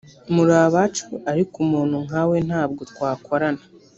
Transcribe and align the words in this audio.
muri 0.35 0.53
abacu 0.65 1.03
ariko 1.31 1.55
umuntu 1.65 1.95
nkawe 2.05 2.37
ntabwo 2.47 2.81
twakorana 2.91 3.63